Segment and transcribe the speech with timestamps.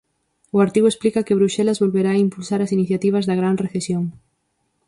[0.55, 4.03] O artigo explica que Bruxelas volverá a impulsar as iniciativas da gran recesión.